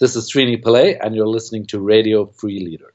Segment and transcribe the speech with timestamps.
[0.00, 2.89] This is Srini Pillay, and you're listening to Radio Free Leader.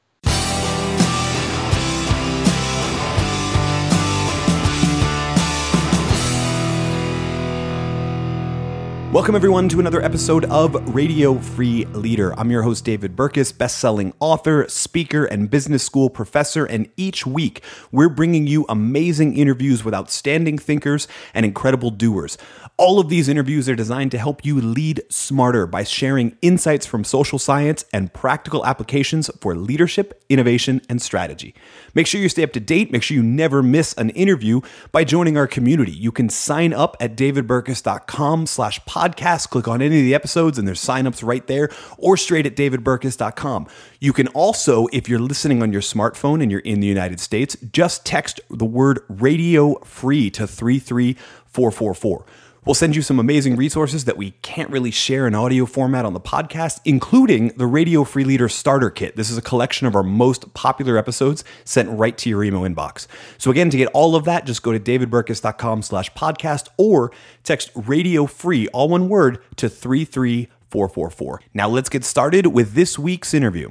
[9.16, 12.38] Welcome, everyone, to another episode of Radio Free Leader.
[12.38, 16.66] I'm your host, David Burkus, best-selling author, speaker, and business school professor.
[16.66, 22.36] And each week, we're bringing you amazing interviews with outstanding thinkers and incredible doers.
[22.76, 27.02] All of these interviews are designed to help you lead smarter by sharing insights from
[27.02, 31.54] social science and practical applications for leadership, innovation, and strategy.
[31.94, 32.92] Make sure you stay up to date.
[32.92, 34.60] Make sure you never miss an interview
[34.92, 35.92] by joining our community.
[35.92, 39.05] You can sign up at davidburkus.com slash podcast.
[39.14, 43.66] Click on any of the episodes and there's signups right there or straight at davidburkus.com.
[44.00, 47.56] You can also, if you're listening on your smartphone and you're in the United States,
[47.72, 52.26] just text the word radio free to 33444.
[52.66, 56.14] We'll send you some amazing resources that we can't really share in audio format on
[56.14, 59.14] the podcast, including the Radio Free Leader Starter Kit.
[59.14, 63.06] This is a collection of our most popular episodes sent right to your email inbox.
[63.38, 67.12] So again, to get all of that, just go to davidburkus.com slash podcast or
[67.44, 71.42] text radio free, all one word, to 33444.
[71.54, 73.70] Now let's get started with this week's interview.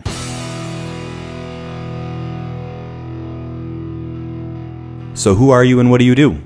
[5.15, 6.41] So who are you and what do you do?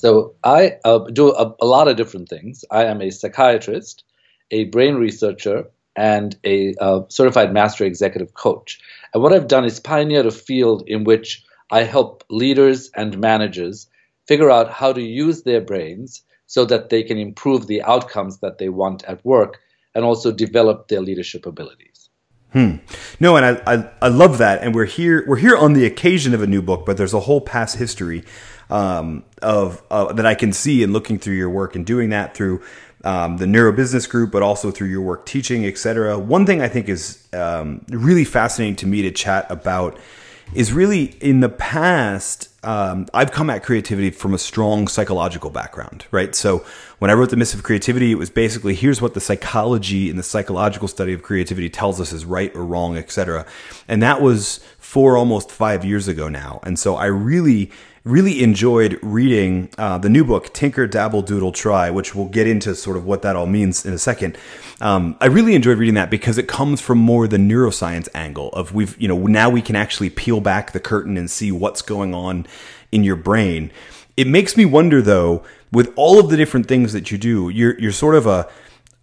[0.00, 2.64] So I uh, do a, a, lot of different things.
[2.70, 4.02] I am a psychiatrist,
[4.50, 8.80] a brain researcher, and a uh, certified master executive coach.
[9.12, 13.88] And what I've done is pioneered a field in which I help leaders and managers
[14.26, 18.56] figure out how to use their brains so that they can improve the outcomes that
[18.56, 19.60] they want at work
[19.94, 22.08] and also develop their leadership abilities.
[22.54, 22.76] Hmm.
[23.20, 24.62] No, and I, I, I love that.
[24.62, 27.20] And we're here we're here on the occasion of a new book, but there's a
[27.20, 28.24] whole past history
[28.70, 32.62] um, of that I can see in looking through your work and doing that through
[33.04, 36.18] um, the neurobusiness group, but also through your work teaching, etc.
[36.18, 39.98] One thing I think is um, really fascinating to me to chat about
[40.54, 42.48] is really in the past.
[42.62, 46.34] Um, I've come at creativity from a strong psychological background, right?
[46.34, 46.64] So
[46.98, 50.18] when I wrote the Myths of Creativity, it was basically here's what the psychology and
[50.18, 53.46] the psychological study of creativity tells us is right or wrong, etc.
[53.88, 57.70] And that was four almost five years ago now, and so I really
[58.04, 62.74] really enjoyed reading uh, the new book, Tinker, Dabble, Doodle, Try, which we'll get into
[62.74, 64.38] sort of what that all means in a second.
[64.80, 68.74] Um, I really enjoyed reading that because it comes from more the neuroscience angle of
[68.74, 72.14] we've, you know, now we can actually peel back the curtain and see what's going
[72.14, 72.46] on
[72.90, 73.70] in your brain.
[74.16, 77.78] It makes me wonder though, with all of the different things that you do, you're,
[77.78, 78.48] you're sort of a,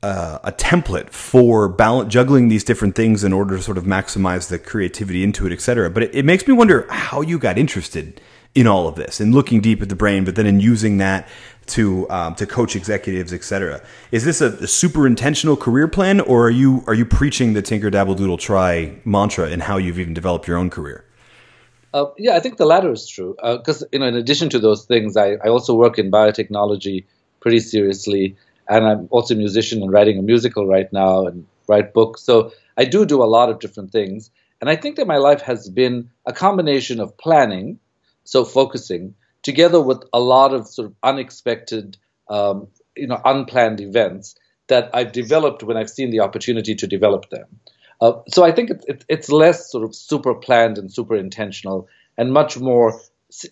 [0.01, 4.49] uh, a template for balance, juggling these different things in order to sort of maximize
[4.49, 5.89] the creativity into it, et cetera.
[5.89, 8.19] But it, it makes me wonder how you got interested
[8.57, 11.27] in all of this and looking deep at the brain, but then in using that
[11.67, 13.81] to um, to coach executives, etc.
[14.11, 17.61] Is this a, a, super intentional career plan, or are you are you preaching the
[17.61, 21.05] Tinker Dabble Doodle Try mantra in how you've even developed your own career?
[21.93, 23.35] Uh, yeah, I think the latter is true.
[23.43, 27.05] Because uh, you know, in addition to those things, I, I also work in biotechnology
[27.41, 28.35] pretty seriously,
[28.67, 32.23] and I'm also a musician and writing a musical right now and write books.
[32.23, 34.31] So I do do a lot of different things,
[34.61, 37.77] and I think that my life has been a combination of planning
[38.27, 41.97] so focusing, together with a lot of sort of unexpected,
[42.29, 44.35] um, you know, unplanned events
[44.67, 47.47] that I've developed when I've seen the opportunity to develop them.
[48.01, 52.33] Uh, so I think it's, it's less sort of super planned and super intentional, and
[52.33, 52.99] much more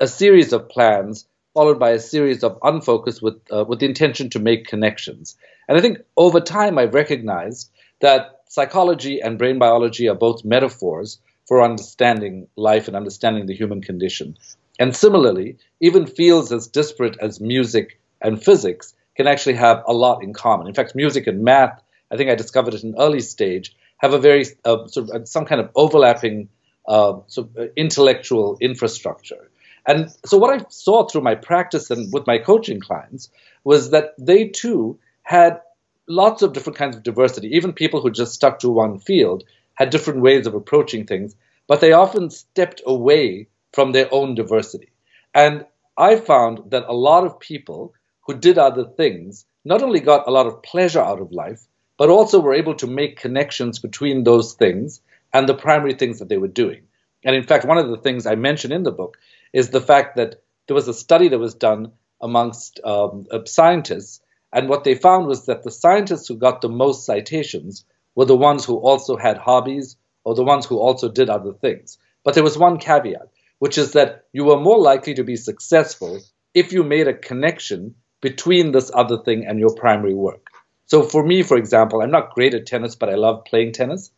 [0.01, 4.29] a series of plans followed by a series of unfocused with uh, with the intention
[4.31, 5.37] to make connections.
[5.69, 7.71] And I think over time I've recognized
[8.01, 13.81] that psychology and brain biology are both metaphors for understanding life and understanding the human
[13.81, 14.37] condition.
[14.79, 20.23] And similarly, even fields as disparate as music and physics can actually have a lot
[20.23, 20.67] in common.
[20.67, 21.81] In fact, music and math,
[22.11, 25.25] I think I discovered at an early stage, have a very uh, sort of uh,
[25.25, 26.49] some kind of overlapping
[26.87, 29.49] uh, sort of uh, intellectual infrastructure.
[29.87, 33.29] And so, what I saw through my practice and with my coaching clients
[33.63, 35.61] was that they too had
[36.07, 37.55] lots of different kinds of diversity.
[37.55, 39.43] Even people who just stuck to one field
[39.75, 41.35] had different ways of approaching things,
[41.67, 44.89] but they often stepped away from their own diversity.
[45.33, 45.65] And
[45.97, 47.93] I found that a lot of people
[48.25, 51.67] who did other things not only got a lot of pleasure out of life,
[51.97, 55.01] but also were able to make connections between those things
[55.33, 56.83] and the primary things that they were doing.
[57.25, 59.17] And in fact, one of the things I mention in the book
[59.51, 64.21] is the fact that there was a study that was done amongst um, uh, scientists,
[64.53, 67.83] and what they found was that the scientists who got the most citations
[68.15, 71.97] were the ones who also had hobbies or the ones who also did other things.
[72.23, 73.29] But there was one caveat
[73.65, 76.21] which is that you were more likely to be successful
[76.53, 80.49] if you made a connection between this other thing and your primary work.
[80.85, 84.11] So for me, for example, I'm not great at tennis, but I love playing tennis.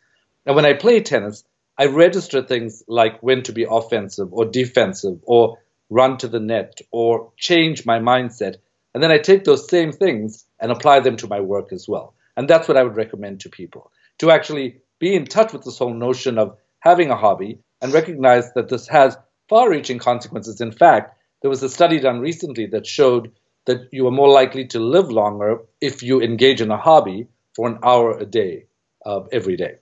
[0.45, 1.45] And when I play tennis,
[1.77, 5.59] I register things like when to be offensive or defensive or
[5.89, 8.57] run to the net or change my mindset.
[8.93, 12.15] And then I take those same things and apply them to my work as well.
[12.35, 15.77] And that's what I would recommend to people to actually be in touch with this
[15.77, 19.17] whole notion of having a hobby and recognize that this has
[19.49, 20.61] far reaching consequences.
[20.61, 23.31] In fact, there was a study done recently that showed
[23.65, 27.67] that you are more likely to live longer if you engage in a hobby for
[27.67, 28.65] an hour a day
[29.05, 29.75] uh, every day.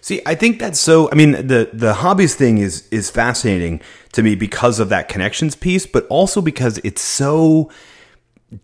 [0.00, 1.10] See, I think that's so.
[1.10, 3.80] I mean, the the hobbies thing is is fascinating
[4.12, 7.70] to me because of that connections piece, but also because it's so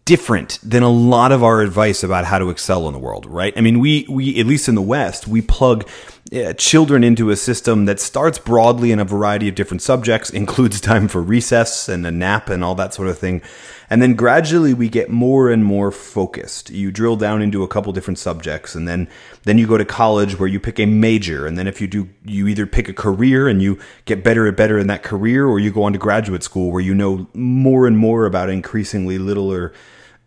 [0.05, 3.55] different than a lot of our advice about how to excel in the world, right?
[3.57, 5.89] I mean, we we at least in the West, we plug
[6.33, 10.81] Uh, children into a system that starts broadly in a variety of different subjects, includes
[10.81, 13.43] time for recess and a nap and all that sort of thing.
[13.89, 16.71] And then gradually we get more and more focused.
[16.71, 19.09] You drill down into a couple different subjects and then
[19.43, 22.09] then you go to college where you pick a major and then if you do
[22.25, 25.59] you either pick a career and you get better and better in that career or
[25.59, 29.73] you go on to graduate school where you know more and more about increasingly littler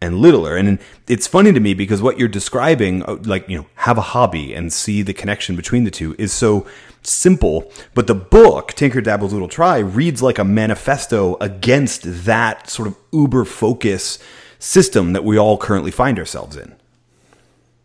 [0.04, 0.56] and littler.
[0.56, 4.02] And it's funny to me because what you're describing, uh, like, you know, have a
[4.02, 6.68] hobby and see the connection between the two is so
[7.02, 7.72] simple.
[7.94, 12.98] But the book, Tinker Dabble Doodle Try, reads like a manifesto against that sort of
[13.12, 14.20] uber focus
[14.60, 16.76] system that we all currently find ourselves in.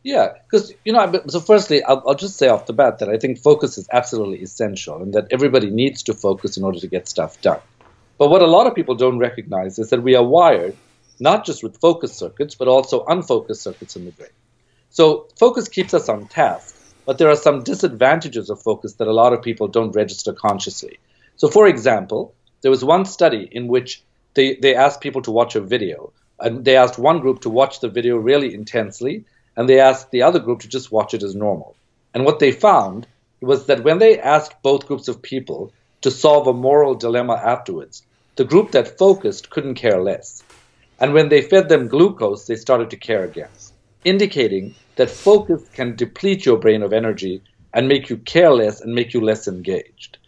[0.04, 3.18] Yeah, because, you know, so firstly, I'll, I'll just say off the bat that I
[3.18, 7.08] think focus is absolutely essential and that everybody needs to focus in order to get
[7.08, 7.60] stuff done.
[8.16, 10.76] But what a lot of people don't recognize is that we are wired
[11.20, 14.30] not just with focused circuits, but also unfocused circuits in the brain.
[14.90, 16.74] So focus keeps us on task,
[17.04, 20.98] but there are some disadvantages of focus that a lot of people don't register consciously.
[21.36, 24.02] So, for example, there was one study in which
[24.34, 27.80] they, they asked people to watch a video, and they asked one group to watch
[27.80, 29.24] the video really intensely,
[29.56, 31.74] and they asked the other group to just watch it as normal.
[32.14, 33.06] And what they found
[33.40, 38.02] was that when they asked both groups of people to solve a moral dilemma afterwards,
[38.36, 40.42] the group that focused couldn't care less.
[41.00, 43.50] And when they fed them glucose, they started to care again,
[44.04, 47.42] indicating that focus can deplete your brain of energy
[47.72, 50.18] and make you careless and make you less engaged.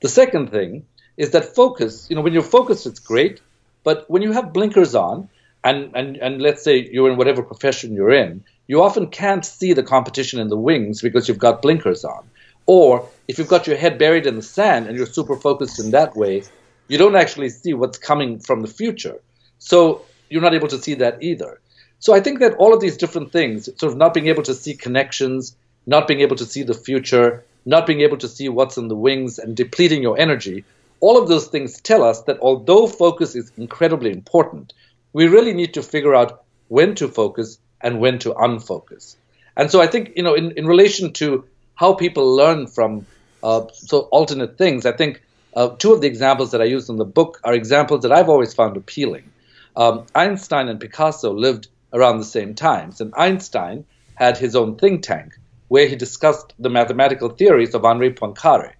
[0.00, 0.84] The second thing
[1.16, 3.40] is that focus, you know, when you're focused, it's great,
[3.84, 5.28] but when you have blinkers on,
[5.62, 9.72] and, and, and let's say you're in whatever profession you're in, you often can't see
[9.72, 12.28] the competition in the wings because you've got blinkers on.
[12.66, 15.92] Or if you've got your head buried in the sand and you're super focused in
[15.92, 16.42] that way,
[16.88, 19.18] you don't actually see what's coming from the future.
[19.58, 21.60] So you're not able to see that either.
[21.98, 24.54] So I think that all of these different things, sort of not being able to
[24.54, 25.56] see connections,
[25.86, 28.96] not being able to see the future, not being able to see what's in the
[28.96, 30.64] wings, and depleting your energy,
[31.00, 34.72] all of those things tell us that although focus is incredibly important,
[35.12, 39.16] we really need to figure out when to focus and when to unfocus.
[39.56, 41.44] And so I think, you know, in, in relation to
[41.74, 43.06] how people learn from
[43.42, 45.22] uh, so alternate things, I think
[45.54, 48.28] uh, two of the examples that I use in the book are examples that I've
[48.28, 49.30] always found appealing.
[49.76, 53.84] Um, Einstein and Picasso lived around the same times, and Einstein
[54.14, 55.34] had his own think tank
[55.68, 58.72] where he discussed the mathematical theories of Henri Poincaré.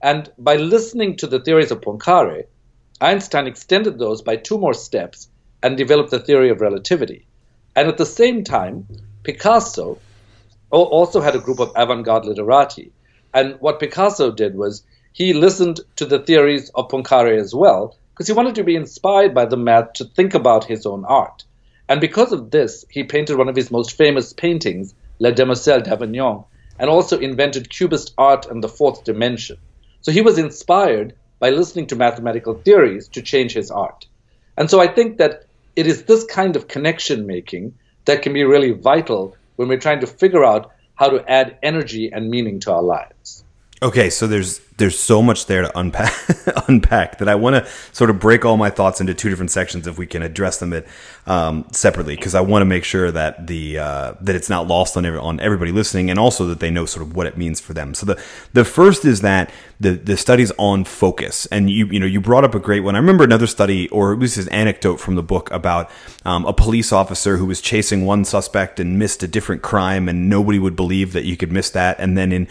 [0.00, 2.44] And by listening to the theories of Poincaré,
[3.00, 5.28] Einstein extended those by two more steps
[5.62, 7.26] and developed the theory of relativity.
[7.74, 8.86] And at the same time,
[9.22, 9.98] Picasso
[10.70, 12.92] also had a group of avant garde literati.
[13.34, 18.28] And what Picasso did was he listened to the theories of Poincaré as well, because
[18.28, 21.44] he wanted to be inspired by the math to think about his own art.
[21.86, 26.44] And because of this, he painted one of his most famous paintings, La Demoiselle d'Avignon,
[26.78, 29.58] and also invented Cubist art and the fourth dimension.
[30.00, 34.06] So he was inspired by listening to mathematical theories to change his art.
[34.56, 35.44] And so I think that
[35.76, 37.74] it is this kind of connection making
[38.06, 42.10] that can be really vital when we're trying to figure out how to add energy
[42.10, 43.44] and meaning to our lives.
[43.82, 46.12] Okay, so there's there's so much there to unpack
[46.68, 49.86] unpack that I want to sort of break all my thoughts into two different sections
[49.86, 50.86] if we can address them it,
[51.26, 54.96] um, separately because I want to make sure that the uh, that it's not lost
[54.96, 57.60] on every, on everybody listening and also that they know sort of what it means
[57.60, 57.94] for them.
[57.94, 62.06] So the the first is that the the studies on focus and you you know
[62.06, 62.94] you brought up a great one.
[62.96, 65.90] I remember another study or at least an anecdote from the book about
[66.24, 70.28] um, a police officer who was chasing one suspect and missed a different crime and
[70.28, 72.46] nobody would believe that you could miss that and then in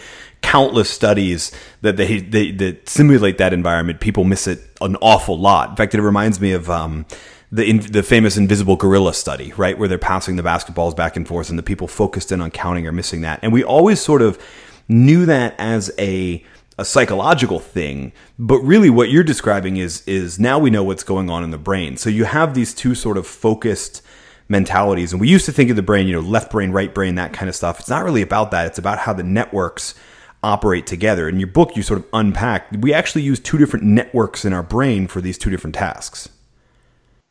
[0.45, 1.51] countless studies
[1.81, 5.69] that they, they that simulate that environment, people miss it an awful lot.
[5.69, 7.05] In fact, it reminds me of um,
[7.51, 11.27] the in, the famous invisible gorilla study, right, where they're passing the basketballs back and
[11.27, 13.39] forth, and the people focused in on counting are missing that.
[13.41, 14.39] And we always sort of
[14.87, 16.43] knew that as a
[16.77, 21.29] a psychological thing, but really what you're describing is is now we know what's going
[21.29, 21.97] on in the brain.
[21.97, 24.01] So you have these two sort of focused
[24.47, 25.11] mentalities.
[25.11, 27.33] And we used to think of the brain, you know, left brain, right brain, that
[27.33, 27.79] kind of stuff.
[27.79, 28.67] It's not really about that.
[28.67, 29.95] It's about how the networks
[30.45, 31.27] operate together.
[31.27, 32.67] In your book, you sort of unpack.
[32.79, 36.29] We actually use two different networks in our brain for these two different tasks.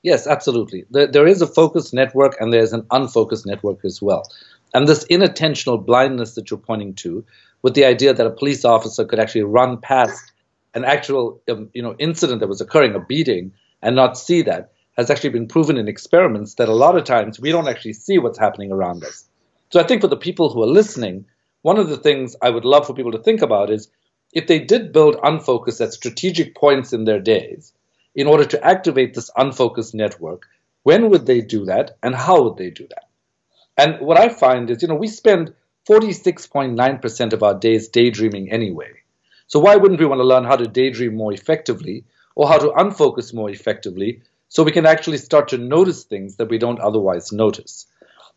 [0.03, 0.85] Yes, absolutely.
[0.91, 4.31] There, there is a focused network and there's an unfocused network as well.
[4.75, 7.25] And this inattentional blindness that you're pointing to,
[7.63, 10.33] with the idea that a police officer could actually run past
[10.75, 14.73] an actual um, you know incident that was occurring, a beating, and not see that,
[14.99, 18.19] has actually been proven in experiments that a lot of times we don't actually see
[18.19, 19.25] what's happening around us.
[19.71, 21.25] So I think for the people who are listening,
[21.65, 23.89] one of the things I would love for people to think about is
[24.35, 27.73] if they did build unfocus at strategic points in their days
[28.15, 30.47] in order to activate this unfocused network,
[30.83, 33.05] when would they do that and how would they do that?
[33.79, 35.55] And what I find is, you know, we spend
[35.89, 38.93] 46.9% of our days daydreaming anyway.
[39.47, 42.05] So why wouldn't we want to learn how to daydream more effectively
[42.35, 46.51] or how to unfocus more effectively so we can actually start to notice things that
[46.51, 47.87] we don't otherwise notice?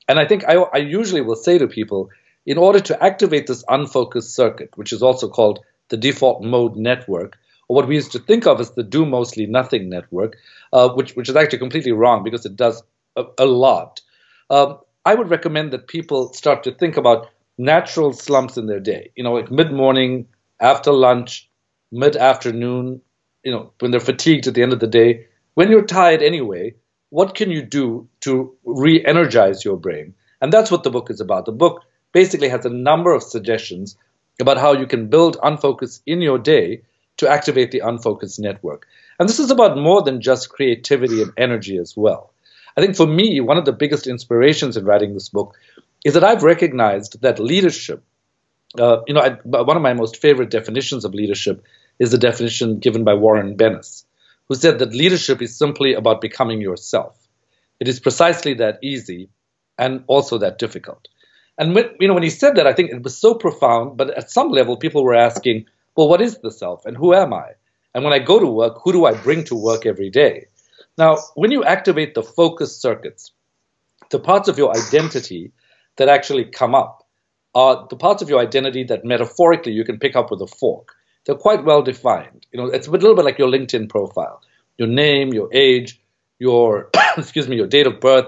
[0.08, 2.10] And I think I, I usually will say to people,
[2.48, 7.38] in order to activate this unfocused circuit, which is also called the default mode network,
[7.68, 10.38] or what we used to think of as the do mostly nothing network,
[10.72, 12.82] uh, which, which is actually completely wrong because it does
[13.18, 14.01] a, a lot.
[14.50, 17.27] Um, I would recommend that people start to think about
[17.58, 19.12] natural slumps in their day.
[19.16, 20.27] You know, like mid morning,
[20.62, 21.50] after lunch,
[21.92, 23.01] mid afternoon,
[23.44, 25.27] you know, when they're fatigued at the end of the day.
[25.56, 26.75] When you're tired anyway,
[27.10, 30.13] what can you do to re energize your brain?
[30.39, 31.46] And that's what the book is about.
[31.46, 31.82] The book
[32.20, 33.96] basically has a number of suggestions
[34.42, 36.82] about how you can build unfocus in your day
[37.18, 38.88] to activate the unfocused network.
[39.20, 42.34] And this is about more than just creativity and energy as well.
[42.76, 45.56] I think for me, one of the biggest inspirations in writing this book
[46.04, 48.04] is that I've recognized that leadership,
[48.80, 51.64] uh, you know, I, one of my most favorite definitions of leadership
[52.00, 54.06] is the definition given by Warren Bennis,
[54.48, 57.16] who said that leadership is simply about becoming yourself.
[57.80, 59.30] It is precisely that easy
[59.78, 61.08] and also that difficult.
[61.58, 63.98] And when, you know, when he said that, I think it was so profound.
[63.98, 67.34] But at some level, people were asking, "Well, what is the self, and who am
[67.34, 67.52] I?"
[67.94, 70.48] And when I go to work, who do I bring to work every day?
[70.98, 73.32] Now, when you activate the focus circuits,
[74.12, 75.52] the parts of your identity
[75.98, 77.08] that actually come up
[77.56, 80.94] are the parts of your identity that metaphorically you can pick up with a fork.
[81.26, 82.46] They're quite well defined.
[82.52, 84.42] You know, it's a little bit like your LinkedIn profile.
[84.78, 86.00] Your name, your age,
[86.40, 88.28] your excuse me, your date of birth,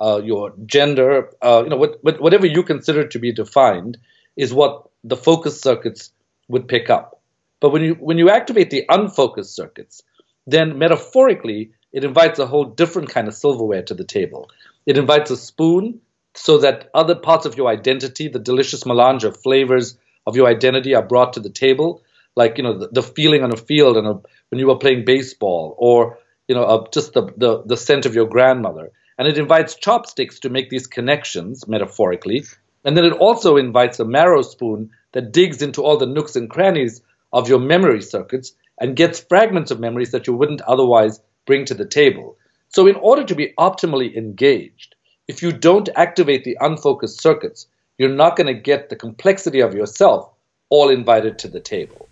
[0.00, 3.98] uh, your gender, uh, you know, what, whatever you consider to be defined
[4.36, 6.12] is what the focus circuits
[6.48, 7.20] would pick up.
[7.60, 10.02] But when you when you activate the unfocused circuits,
[10.46, 14.50] then metaphorically it invites a whole different kind of silverware to the table.
[14.86, 16.00] It invites a spoon
[16.34, 20.94] so that other parts of your identity, the delicious melange of flavors of your identity,
[20.94, 22.02] are brought to the table.
[22.36, 25.04] Like you know the, the feeling on a field and a, when you were playing
[25.04, 28.92] baseball, or you know uh, just the, the the scent of your grandmother.
[29.20, 32.44] And it invites chopsticks to make these connections metaphorically.
[32.86, 36.48] And then it also invites a marrow spoon that digs into all the nooks and
[36.48, 41.66] crannies of your memory circuits and gets fragments of memories that you wouldn't otherwise bring
[41.66, 42.38] to the table.
[42.70, 44.94] So, in order to be optimally engaged,
[45.28, 47.66] if you don't activate the unfocused circuits,
[47.98, 50.30] you're not going to get the complexity of yourself
[50.70, 52.08] all invited to the table.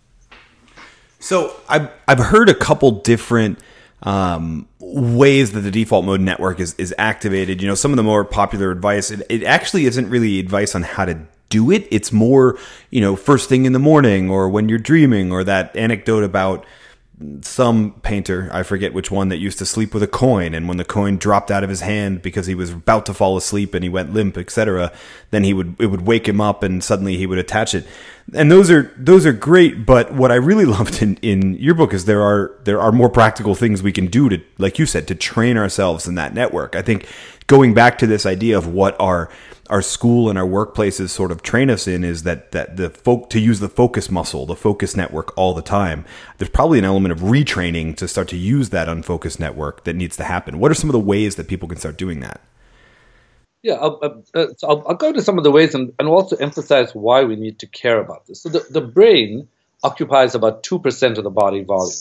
[1.21, 3.61] So, I've, I've heard a couple different
[4.03, 7.61] um, ways that the default mode network is, is activated.
[7.61, 10.83] You know, some of the more popular advice, it, it actually isn't really advice on
[10.83, 11.89] how to do it.
[11.91, 12.59] It's more,
[12.91, 16.65] you know, first thing in the morning or when you're dreaming or that anecdote about
[17.41, 20.77] some painter, I forget which one, that used to sleep with a coin, and when
[20.77, 23.83] the coin dropped out of his hand because he was about to fall asleep and
[23.83, 24.93] he went limp, etc.,
[25.31, 27.87] then he would it would wake him up and suddenly he would attach it.
[28.35, 31.93] And those are those are great, but what I really loved in, in your book
[31.93, 35.09] is there are there are more practical things we can do to, like you said,
[35.09, 36.77] to train ourselves in that network.
[36.77, 37.09] I think
[37.49, 39.29] going back to this idea of what our
[39.69, 43.31] our school and our workplaces sort of train us in is that that the folk
[43.31, 46.05] to use the focus muscle, the focus network all the time.
[46.39, 50.17] There's probably an element of retraining to start to use that unfocused network that needs
[50.17, 50.59] to happen.
[50.59, 52.41] What are some of the ways that people can start doing that?
[53.63, 56.37] Yeah, I'll, uh, so I'll, I'll, go into some of the ways and, and also
[56.37, 58.43] emphasize why we need to care about this.
[58.43, 59.49] So the, the brain
[59.83, 61.93] occupies about 2% of the body volume,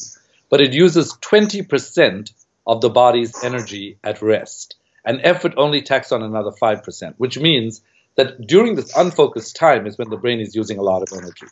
[0.50, 2.31] but it uses 20%
[2.67, 4.75] of the body's energy at rest
[5.07, 7.81] and effort only takes on another 5%, which means
[8.17, 11.47] that during this unfocused time is when the brain is using a lot of energy.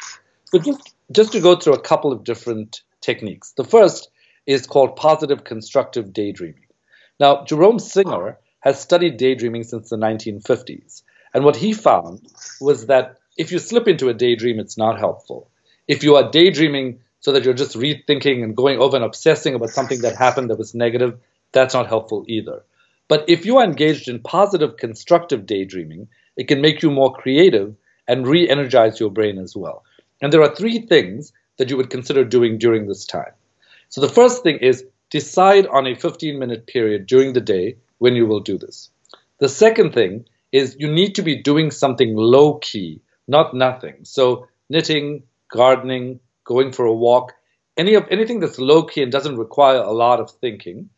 [0.45, 3.53] So just, just to go through a couple of different techniques.
[3.53, 4.09] The first
[4.45, 6.67] is called positive constructive daydreaming.
[7.17, 11.03] Now, Jerome Singer has studied daydreaming since the 1950s.
[11.33, 12.27] And what he found
[12.59, 15.50] was that if you slip into a daydream, it's not helpful.
[15.88, 19.69] If you are daydreaming so that you're just rethinking and going over and obsessing about
[19.69, 21.17] something that happened that was negative,
[21.53, 22.63] that's not helpful either.
[23.07, 26.07] But if you are engaged in positive, constructive daydreaming,
[26.38, 27.75] it can make you more creative
[28.07, 29.83] and re energize your brain as well.
[30.21, 33.33] And there are three things that you would consider doing during this time.
[33.89, 38.15] So the first thing is decide on a 15 minute period during the day when
[38.15, 38.89] you will do this.
[39.39, 43.97] The second thing is you need to be doing something low key, not nothing.
[44.03, 47.33] So knitting, gardening, going for a walk,
[47.77, 50.89] any of anything that's low key and doesn't require a lot of thinking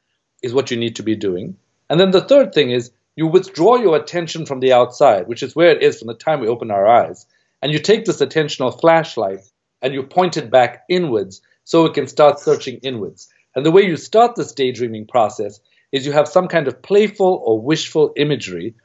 [0.44, 1.58] is what you need to be doing.
[1.90, 5.56] And then the third thing is you withdraw your attention from the outside, which is
[5.56, 7.26] where it is from the time we open our eyes,
[7.62, 9.40] and you take this attentional flashlight
[9.82, 13.30] and you point it back inwards so it can start searching inwards.
[13.56, 15.60] And the way you start this daydreaming process
[15.92, 18.76] is you have some kind of playful or wishful imagery,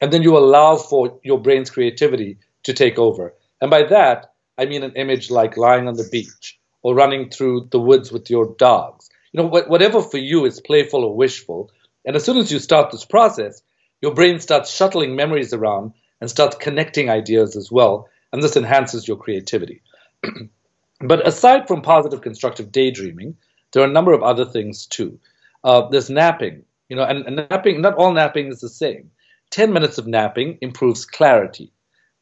[0.00, 3.34] and then you allow for your brain's creativity to take over.
[3.60, 7.68] And by that, I mean an image like lying on the beach or running through
[7.70, 9.10] the woods with your dogs.
[9.32, 11.70] You know, whatever for you is playful or wishful.
[12.04, 13.62] And as soon as you start this process,
[14.00, 18.08] your brain starts shuttling memories around and starts connecting ideas as well.
[18.32, 19.82] And this enhances your creativity.
[21.00, 23.36] but aside from positive constructive daydreaming,
[23.72, 25.18] there are a number of other things too.
[25.64, 29.10] Uh, there's napping, you know, and, and napping, not all napping is the same.
[29.50, 31.72] 10 minutes of napping improves clarity.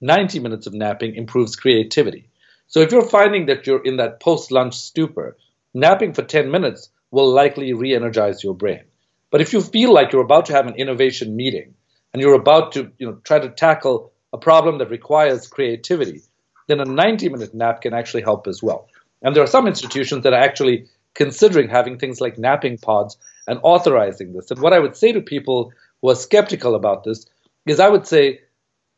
[0.01, 2.29] 90 minutes of napping improves creativity.
[2.67, 5.37] So if you're finding that you're in that post lunch stupor,
[5.75, 8.85] napping for 10 minutes will likely re energize your brain.
[9.31, 11.75] But if you feel like you're about to have an innovation meeting
[12.13, 16.23] and you're about to you know, try to tackle a problem that requires creativity,
[16.67, 18.89] then a 90 minute nap can actually help as well.
[19.23, 23.61] And there are some institutions that are actually considering having things like napping pods and
[23.63, 24.51] authorizing this.
[24.51, 27.27] And what I would say to people who are skeptical about this
[27.67, 28.41] is I would say,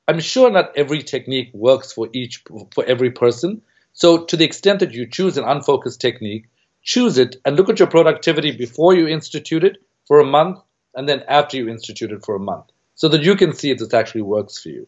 [0.09, 2.43] I'm sure not every technique works for each
[2.75, 3.63] for every person.
[3.93, 6.47] So to the extent that you choose an unfocused technique,
[6.83, 10.59] choose it and look at your productivity before you institute it for a month
[10.95, 13.79] and then after you institute it for a month so that you can see if
[13.79, 14.87] this actually works for you.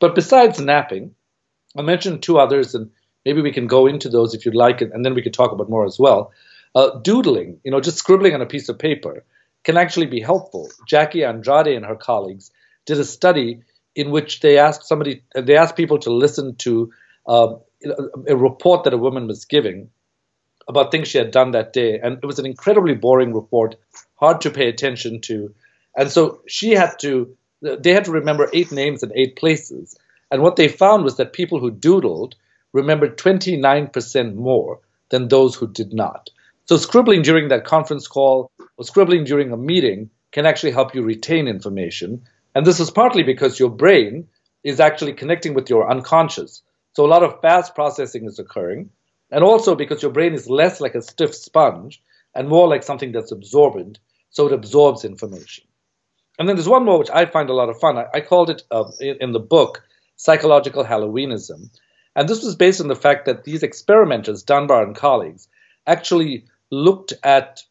[0.00, 1.14] But besides napping,
[1.76, 2.90] I mentioned two others and
[3.24, 5.70] maybe we can go into those if you'd like and then we can talk about
[5.70, 6.32] more as well.
[6.74, 9.24] Uh, doodling, you know, just scribbling on a piece of paper
[9.64, 10.68] can actually be helpful.
[10.86, 12.50] Jackie Andrade and her colleagues
[12.86, 13.60] did a study
[13.94, 16.92] in which they asked somebody, they asked people to listen to
[17.26, 17.54] uh,
[18.26, 19.90] a report that a woman was giving
[20.68, 23.76] about things she had done that day, and it was an incredibly boring report,
[24.18, 25.54] hard to pay attention to,
[25.96, 29.96] and so she had to, they had to remember eight names and eight places,
[30.30, 32.34] and what they found was that people who doodled
[32.72, 36.30] remembered 29% more than those who did not.
[36.66, 41.02] So scribbling during that conference call or scribbling during a meeting can actually help you
[41.02, 42.22] retain information.
[42.54, 44.28] And this is partly because your brain
[44.62, 46.62] is actually connecting with your unconscious.
[46.92, 48.90] So a lot of fast processing is occurring.
[49.30, 52.02] And also because your brain is less like a stiff sponge
[52.34, 53.98] and more like something that's absorbent.
[54.30, 55.64] So it absorbs information.
[56.38, 57.98] And then there's one more which I find a lot of fun.
[57.98, 59.82] I, I called it uh, in, in the book
[60.16, 61.70] psychological Halloweenism.
[62.14, 65.48] And this was based on the fact that these experimenters, Dunbar and colleagues,
[65.86, 67.62] actually looked at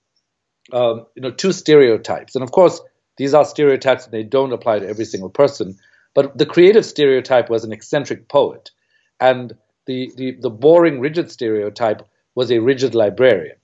[0.73, 2.81] um, you know two stereotypes, and of course
[3.17, 5.77] these are stereotypes and they don't apply to every single person.
[6.13, 8.71] But the creative stereotype was an eccentric poet,
[9.19, 13.56] and the, the, the boring, rigid stereotype was a rigid librarian.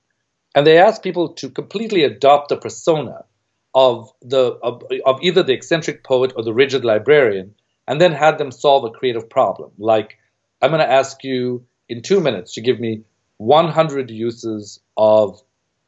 [0.55, 3.25] And they asked people to completely adopt the persona
[3.73, 7.55] of the of, of either the eccentric poet or the rigid librarian,
[7.87, 9.71] and then had them solve a creative problem.
[9.77, 10.17] Like,
[10.61, 13.03] I'm going to ask you in two minutes to give me
[13.37, 15.41] 100 uses of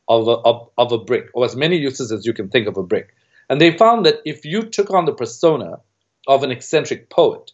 [0.08, 2.78] of a, of, of a brick, or as many uses as you can think of
[2.78, 3.16] a brick.
[3.50, 5.80] And they found that if you took on the persona
[6.28, 7.52] of an eccentric poet,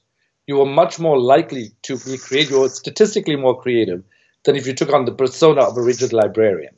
[0.48, 4.04] you were much more likely to be creative, were statistically more creative
[4.44, 6.76] than if you took on the persona of a rigid librarian.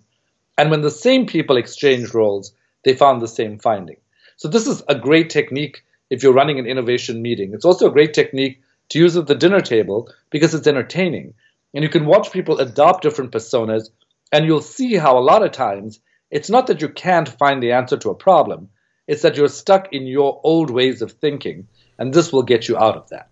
[0.58, 3.98] And when the same people exchanged roles, they found the same finding.
[4.38, 7.54] So this is a great technique if you're running an innovation meeting.
[7.54, 11.34] It's also a great technique to use at the dinner table because it's entertaining.
[11.74, 13.90] And you can watch people adopt different personas,
[14.32, 17.72] and you'll see how a lot of times it's not that you can't find the
[17.72, 18.70] answer to a problem,
[19.08, 22.78] it's that you're stuck in your old ways of thinking, and this will get you
[22.78, 23.30] out of that.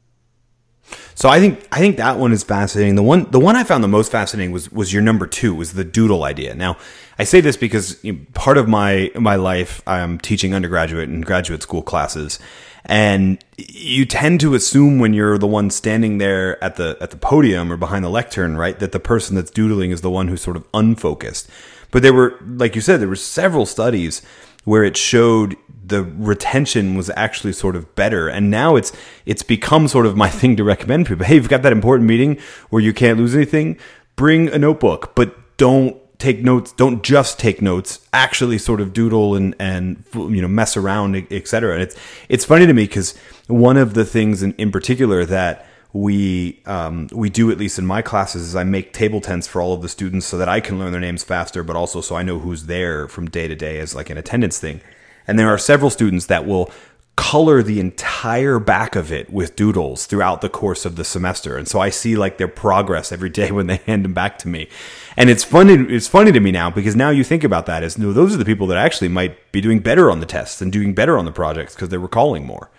[1.13, 2.95] So I think I think that one is fascinating.
[2.95, 5.73] The one the one I found the most fascinating was was your number two was
[5.73, 6.55] the doodle idea.
[6.55, 6.77] Now
[7.21, 11.23] I say this because you know, part of my my life I'm teaching undergraduate and
[11.23, 12.39] graduate school classes,
[12.83, 17.17] and you tend to assume when you're the one standing there at the at the
[17.17, 20.41] podium or behind the lectern, right, that the person that's doodling is the one who's
[20.41, 21.47] sort of unfocused.
[21.91, 24.23] But there were, like you said, there were several studies
[24.63, 25.55] where it showed
[25.85, 28.29] the retention was actually sort of better.
[28.29, 28.91] And now it's
[29.27, 31.23] it's become sort of my thing to recommend people.
[31.23, 32.39] Hey, you've got that important meeting
[32.71, 33.77] where you can't lose anything,
[34.15, 39.35] bring a notebook, but don't take notes, don't just take notes, actually sort of doodle
[39.35, 41.73] and, and, you know, mess around, etc.
[41.73, 41.95] And it's,
[42.29, 47.09] it's funny to me because one of the things in, in particular that, we um,
[47.11, 49.81] we do at least in my classes is I make table tents for all of
[49.81, 52.39] the students so that I can learn their names faster, but also so I know
[52.39, 54.79] who's there from day to day as like an attendance thing.
[55.27, 56.71] And there are several students that will
[57.15, 61.57] color the entire back of it with doodles throughout the course of the semester.
[61.57, 64.47] And so I see like their progress every day when they hand them back to
[64.47, 64.69] me.
[65.17, 67.97] And it's funny, it's funny to me now because now you think about that as
[67.97, 70.71] no, those are the people that actually might be doing better on the tests and
[70.71, 72.69] doing better on the projects because they're recalling more.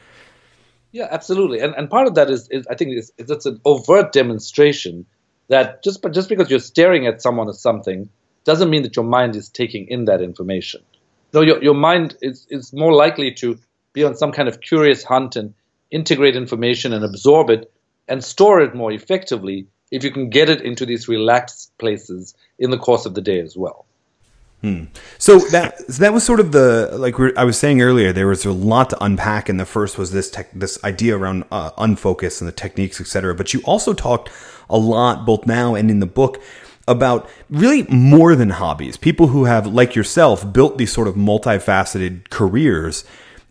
[0.92, 1.60] Yeah, absolutely.
[1.60, 5.06] And, and part of that is, is I think it's, it's an overt demonstration
[5.48, 8.08] that just, just because you're staring at someone or something
[8.44, 10.82] doesn't mean that your mind is taking in that information.
[11.32, 13.58] No, your, your mind is, is more likely to
[13.92, 15.54] be on some kind of curious hunt and
[15.90, 17.72] integrate information and absorb it
[18.08, 22.70] and store it more effectively if you can get it into these relaxed places in
[22.70, 23.84] the course of the day as well.
[24.62, 24.84] Hmm.
[25.18, 28.12] So that so that was sort of the like I was saying earlier.
[28.12, 31.44] There was a lot to unpack, and the first was this tech, this idea around
[31.50, 33.34] uh, unfocus and the techniques, etc.
[33.34, 34.30] But you also talked
[34.70, 36.40] a lot, both now and in the book,
[36.86, 38.96] about really more than hobbies.
[38.96, 43.04] People who have, like yourself, built these sort of multifaceted careers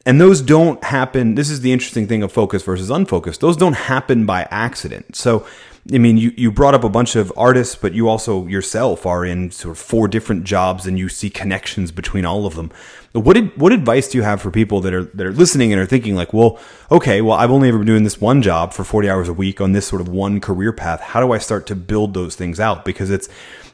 [0.05, 1.35] and those don't happen.
[1.35, 3.41] This is the interesting thing of focus versus unfocused.
[3.41, 5.15] Those don't happen by accident.
[5.15, 5.45] So,
[5.93, 9.25] I mean, you, you brought up a bunch of artists, but you also yourself are
[9.25, 12.71] in sort of four different jobs and you see connections between all of them.
[13.13, 15.81] What did, what advice do you have for people that are, that are listening and
[15.81, 16.59] are thinking like, well,
[16.89, 19.59] okay, well, I've only ever been doing this one job for 40 hours a week
[19.59, 21.01] on this sort of one career path.
[21.01, 22.85] How do I start to build those things out?
[22.85, 23.27] Because it's,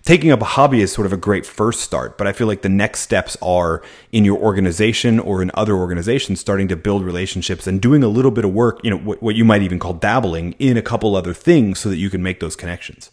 [0.08, 2.62] taking up a hobby is sort of a great first start, but I feel like
[2.62, 3.82] the next steps are
[4.14, 8.32] in your organization or in other organizations starting to build relationships and doing a little
[8.32, 11.14] bit of work, you know, what, what you might even call dabbling in a couple
[11.14, 13.12] other things so that you can make those connections.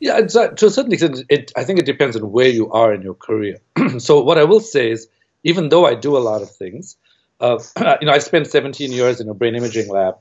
[0.00, 2.92] Yeah, uh, to a certain extent, it, I think it depends on where you are
[2.92, 3.58] in your career.
[3.98, 5.06] so what I will say is,
[5.44, 6.96] even though I do a lot of things,
[7.38, 7.62] uh,
[8.00, 10.16] you know, I spent 17 years in a brain imaging lab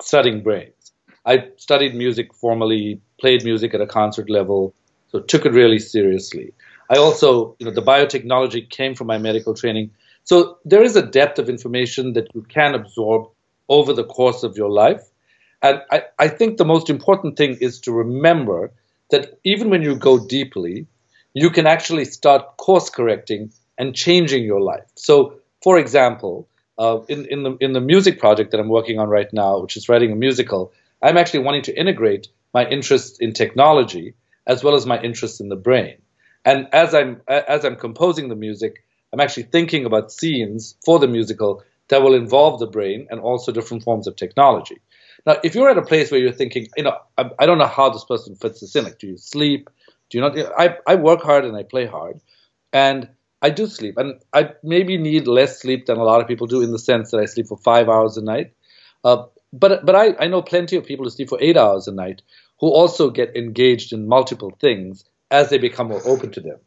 [0.00, 0.92] studying brains.
[1.24, 4.74] I studied music formally, played music at a concert level,
[5.10, 6.52] so took it really seriously.
[6.90, 9.92] I also, you know, the biotechnology came from my medical training.
[10.24, 13.28] So there is a depth of information that you can absorb
[13.68, 15.04] over the course of your life.
[15.62, 18.72] And I, I think the most important thing is to remember
[19.10, 20.86] that even when you go deeply,
[21.34, 24.88] you can actually start course correcting and changing your life.
[24.96, 25.14] So,
[25.62, 29.32] for example, uh, in, in, the, in the music project that I'm working on right
[29.32, 30.72] now, which is writing a musical,
[31.02, 34.14] I'm actually wanting to integrate my interest in technology
[34.46, 35.98] as well as my interest in the brain.
[36.44, 41.08] And as I'm as I'm composing the music, I'm actually thinking about scenes for the
[41.08, 44.80] musical that will involve the brain and also different forms of technology.
[45.26, 47.66] Now, if you're at a place where you're thinking, you know, I, I don't know
[47.66, 48.84] how this person fits this in.
[48.84, 49.70] Like, do you sleep?
[50.10, 50.36] Do you not?
[50.58, 52.20] I, I work hard and I play hard,
[52.72, 53.08] and
[53.40, 56.62] I do sleep, and I maybe need less sleep than a lot of people do
[56.62, 58.52] in the sense that I sleep for five hours a night.
[59.04, 61.92] Uh, but but I, I know plenty of people who sleep for eight hours a
[61.92, 62.22] night
[62.60, 66.58] who also get engaged in multiple things as they become more open to them.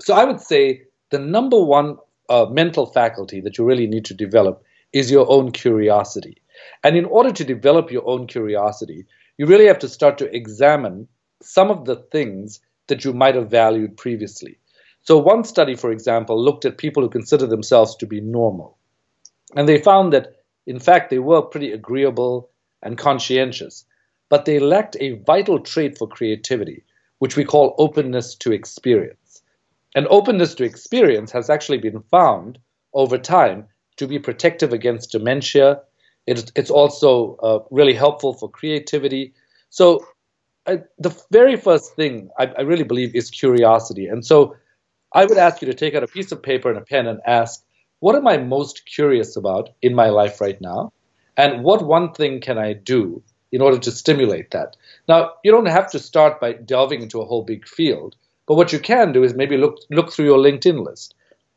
[0.00, 4.14] So I would say the number one uh, mental faculty that you really need to
[4.14, 4.62] develop
[4.92, 6.42] is your own curiosity.
[6.82, 11.08] And in order to develop your own curiosity, you really have to start to examine
[11.42, 14.58] some of the things that you might have valued previously.
[15.02, 18.78] So, one study, for example, looked at people who consider themselves to be normal.
[19.54, 20.35] And they found that
[20.66, 22.50] in fact, they were pretty agreeable
[22.82, 23.84] and conscientious,
[24.28, 26.84] but they lacked a vital trait for creativity,
[27.18, 29.42] which we call openness to experience.
[29.94, 32.58] And openness to experience has actually been found
[32.92, 35.80] over time to be protective against dementia.
[36.26, 39.32] It, it's also uh, really helpful for creativity.
[39.70, 40.06] So,
[40.66, 44.06] I, the very first thing I, I really believe is curiosity.
[44.06, 44.56] And so,
[45.14, 47.20] I would ask you to take out a piece of paper and a pen and
[47.24, 47.64] ask,
[48.00, 50.92] what am I most curious about in my life right now?
[51.36, 54.76] And what one thing can I do in order to stimulate that?
[55.08, 58.72] Now, you don't have to start by delving into a whole big field, but what
[58.72, 61.14] you can do is maybe look, look through your LinkedIn list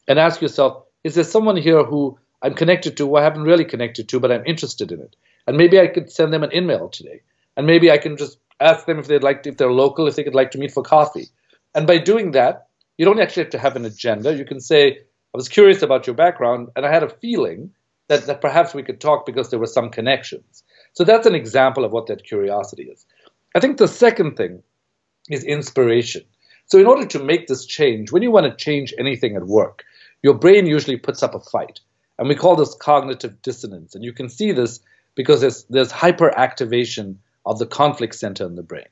[0.08, 3.65] and ask yourself, is there someone here who I'm connected to, who I haven't really
[3.65, 5.15] connected to, but I'm interested in it?
[5.47, 7.21] And maybe I could send them an email today.
[7.56, 10.15] And maybe I can just ask them if they'd like, to, if they're local, if
[10.15, 11.28] they could like to meet for coffee.
[11.73, 14.36] And by doing that, you don't actually have to have an agenda.
[14.36, 14.99] You can say,
[15.34, 17.72] I was curious about your background, and I had a feeling
[18.08, 20.63] that, that perhaps we could talk because there were some connections.
[20.94, 23.06] So that's an example of what that curiosity is.
[23.56, 24.63] I think the second thing
[25.30, 26.24] is inspiration.
[26.65, 29.84] So, in order to make this change, when you want to change anything at work,
[30.22, 31.80] your brain usually puts up a fight.
[32.18, 33.96] And we call this cognitive dissonance.
[33.96, 34.82] And you can see this
[35.15, 37.15] because there's, there's hyperactivation
[37.46, 38.88] of the conflict center in the brain.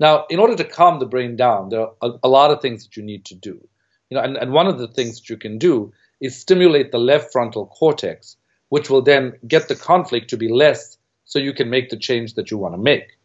[0.00, 2.84] Now, in order to calm the brain down, there are a, a lot of things
[2.84, 3.66] that you need to do.
[4.10, 6.98] You know, and, and one of the things that you can do is stimulate the
[6.98, 8.36] left frontal cortex,
[8.68, 12.34] which will then get the conflict to be less so you can make the change
[12.34, 13.18] that you want to make.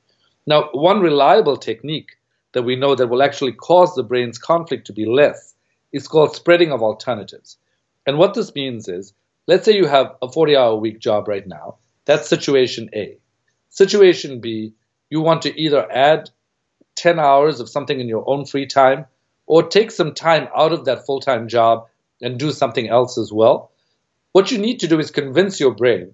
[0.45, 2.17] Now, one reliable technique
[2.51, 5.55] that we know that will actually cause the brain's conflict to be less
[5.91, 7.57] is called spreading of alternatives.
[8.05, 9.13] And what this means is,
[9.47, 11.77] let's say you have a 40 hour week job right now.
[12.05, 13.17] That's situation A.
[13.69, 14.73] Situation B,
[15.09, 16.29] you want to either add
[16.95, 19.05] 10 hours of something in your own free time
[19.45, 21.87] or take some time out of that full time job
[22.21, 23.71] and do something else as well.
[24.31, 26.13] What you need to do is convince your brain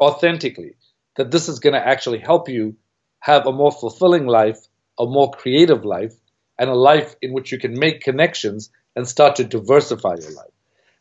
[0.00, 0.74] authentically
[1.16, 2.76] that this is going to actually help you
[3.20, 4.58] have a more fulfilling life,
[4.98, 6.14] a more creative life,
[6.58, 10.50] and a life in which you can make connections and start to diversify your life.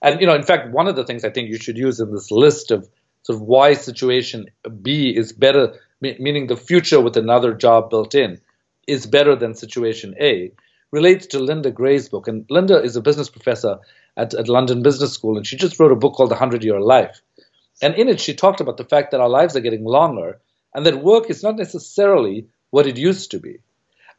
[0.02, 2.12] And you know, in fact, one of the things I think you should use in
[2.12, 2.88] this list of
[3.24, 4.48] sort of why situation
[4.82, 8.40] B is better, meaning the future with another job built in,
[8.88, 10.52] is better than situation A,
[10.92, 12.28] relates to Linda Gray's book.
[12.28, 13.80] And Linda is a business professor
[14.16, 16.80] at, at London Business School, and she just wrote a book called The Hundred Year
[16.80, 17.22] Life.
[17.82, 20.40] And in it, she talked about the fact that our lives are getting longer
[20.74, 23.60] and that work is not necessarily what it used to be.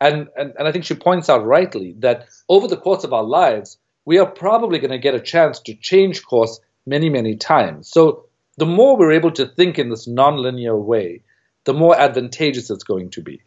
[0.01, 3.25] And, and, and I think she points out rightly that over the course of our
[3.25, 7.91] lives, we are probably going to get a chance to change course many, many times.
[7.91, 8.27] So
[8.57, 11.23] the more we're able to think in this nonlinear way,
[11.65, 13.43] the more advantageous it's going to be.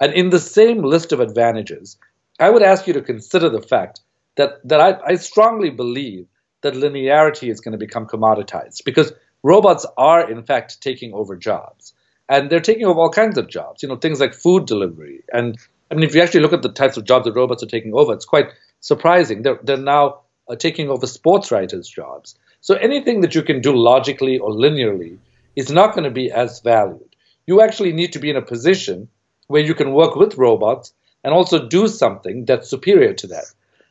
[0.00, 1.96] And in the same list of advantages,
[2.38, 4.00] I would ask you to consider the fact
[4.36, 6.26] that, that I, I strongly believe
[6.62, 11.94] that linearity is going to become commoditized because robots are, in fact, taking over jobs.
[12.28, 15.22] And they're taking over all kinds of jobs, you know, things like food delivery.
[15.32, 15.58] And
[15.90, 17.94] I mean, if you actually look at the types of jobs that robots are taking
[17.94, 18.48] over, it's quite
[18.80, 19.42] surprising.
[19.42, 22.36] They're, they're now uh, taking over sports writers' jobs.
[22.62, 25.18] So anything that you can do logically or linearly
[25.54, 27.14] is not going to be as valued.
[27.46, 29.08] You actually need to be in a position
[29.48, 30.94] where you can work with robots
[31.24, 33.46] and also do something that's superior to that.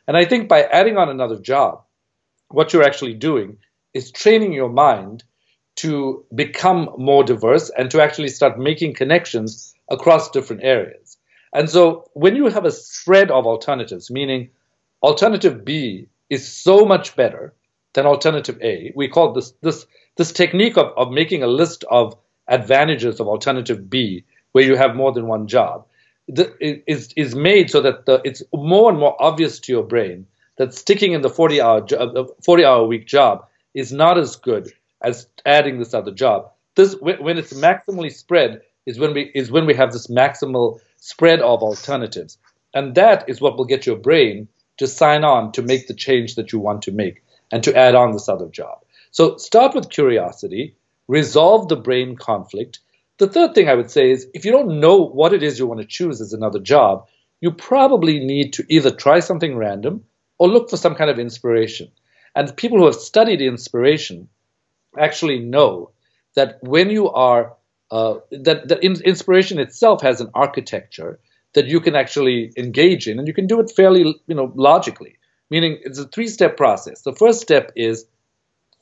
[0.08, 1.84] And I think by adding on another job,
[2.50, 3.58] what you're actually doing
[3.93, 5.24] is training your mind
[5.76, 11.17] to become more diverse and to actually start making connections across different areas.
[11.54, 14.50] And so when you have a spread of alternatives, meaning
[15.02, 17.54] alternative B is so much better
[17.93, 22.15] than alternative A, we call this this this technique of, of making a list of
[22.48, 25.86] advantages of alternative B where you have more than one job
[26.27, 30.25] is is made so that the, it's more and more obvious to your brain
[30.57, 34.71] that sticking in the 40 hour uh, 40 hour week job is not as good
[35.01, 36.49] as adding this other job.
[36.75, 41.41] This when it's maximally spread is when we is when we have this maximal spread
[41.41, 42.38] of alternatives,
[42.73, 46.36] and that is what will get your brain to sign on to make the change
[46.36, 48.79] that you want to make and to add on this other job.
[49.12, 50.75] So start with curiosity,
[51.07, 52.79] resolve the brain conflict.
[53.19, 55.67] The third thing I would say is if you don't know what it is you
[55.67, 57.08] want to choose as another job,
[57.41, 60.06] you probably need to either try something random
[60.39, 61.91] or look for some kind of inspiration.
[62.36, 64.30] And people who have studied inspiration
[64.97, 65.91] actually know
[66.36, 67.56] that when you are
[67.91, 71.19] uh, that the inspiration itself has an architecture
[71.54, 75.17] that you can actually engage in, and you can do it fairly, you know, logically.
[75.52, 77.04] Meaning, it's a three-step process.
[77.04, 78.06] The first step is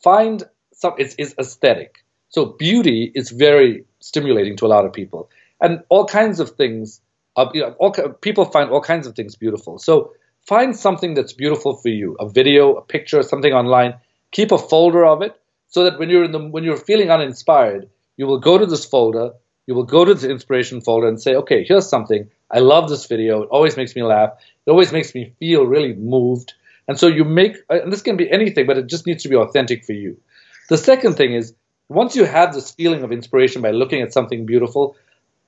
[0.01, 0.41] find
[0.73, 0.93] some.
[0.97, 2.05] It's, it's aesthetic.
[2.29, 5.29] So beauty is very stimulating to a lot of people,
[5.61, 7.01] and all kinds of things.
[7.37, 9.79] Uh, you know, all, people find all kinds of things beautiful.
[9.79, 10.13] So
[10.45, 13.95] find something that's beautiful for you: a video, a picture, something online.
[14.31, 17.89] Keep a folder of it so that when you're in the when you're feeling uninspired,
[18.17, 19.31] you will go to this folder,
[19.67, 22.29] you will go to the inspiration folder and say, okay, here's something.
[22.51, 23.43] I love this video.
[23.43, 24.31] It always makes me laugh.
[24.65, 26.53] It always makes me feel really moved.
[26.87, 29.35] And so you make, and this can be anything, but it just needs to be
[29.35, 30.17] authentic for you.
[30.67, 31.53] The second thing is,
[31.91, 34.95] once you have this feeling of inspiration by looking at something beautiful,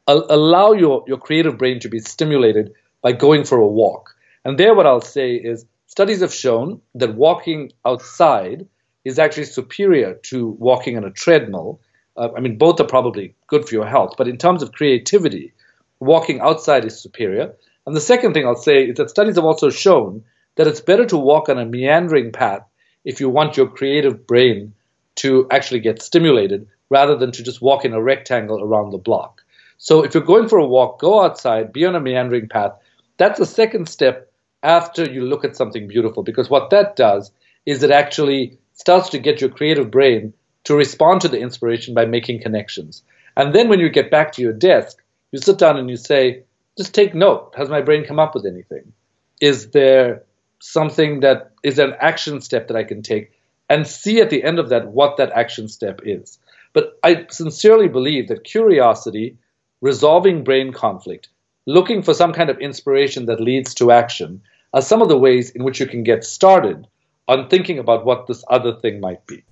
[0.08, 4.13] allow your, your creative brain to be stimulated by going for a walk.
[4.43, 8.67] And there, what I'll say is, studies have shown that walking outside
[9.06, 11.79] is actually superior to walking on a treadmill.
[12.17, 15.53] Uh, I mean, both are probably good for your health, but in terms of creativity,
[16.01, 17.53] walking outside is superior.
[17.88, 20.25] And the second thing I'll say is that studies have also shown
[20.56, 22.63] that it's better to walk on a meandering path
[23.06, 24.73] if you want your creative brain
[25.15, 29.41] to actually get stimulated rather than to just walk in a rectangle around the block.
[29.78, 32.73] So if you're going for a walk, go outside, be on a meandering path.
[33.17, 34.32] That's the second step
[34.63, 37.32] after you look at something beautiful because what that does
[37.65, 42.06] is it actually starts to get your creative brain to respond to the inspiration by
[42.06, 43.04] making connections.
[43.36, 44.97] And then when you get back to your desk,
[45.32, 46.43] you sit down and you say,
[46.78, 47.54] just take note.
[47.58, 48.93] Has my brain come up with anything?
[49.41, 50.23] Is there
[50.60, 53.32] something that is an action step that I can take?
[53.74, 56.38] And see at the end of that what that action step is.
[56.74, 59.38] But I sincerely believe that curiosity,
[59.82, 61.30] resolving brain conflict,
[61.66, 64.44] looking for some kind of inspiration that leads to action
[64.76, 66.86] are some of the ways in which you can get started
[67.28, 69.44] on thinking about what this other thing might be.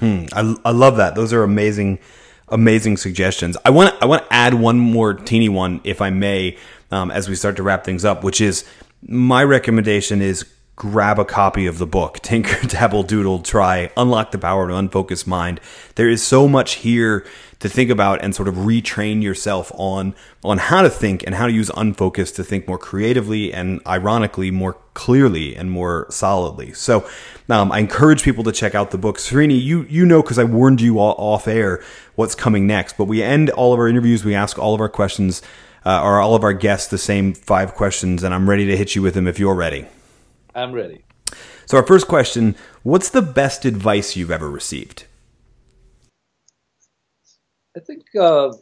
[0.00, 1.14] Hmm, I, I love that.
[1.14, 2.00] Those are amazing,
[2.48, 3.56] amazing suggestions.
[3.64, 6.58] I want I want to add one more teeny one, if I may,
[6.90, 8.64] um, as we start to wrap things up, which is
[9.02, 10.44] my recommendation is
[10.76, 14.76] grab a copy of the book tinker dabble doodle try unlock the power of an
[14.76, 15.58] unfocused mind.
[15.94, 17.26] There is so much here
[17.60, 21.46] to think about and sort of retrain yourself on on how to think and how
[21.46, 26.74] to use unfocused to think more creatively and ironically more clearly and more solidly.
[26.74, 27.08] So
[27.48, 29.16] um, i encourage people to check out the book.
[29.16, 31.82] Srini, you you know because i warned you all off air
[32.16, 34.90] what's coming next but we end all of our interviews we ask all of our
[34.90, 35.40] questions
[35.86, 38.94] uh, or all of our guests the same five questions and i'm ready to hit
[38.94, 39.86] you with them if you're ready
[40.56, 41.04] I'm ready.
[41.66, 45.04] So, our first question What's the best advice you've ever received?
[47.76, 48.52] I think, uh,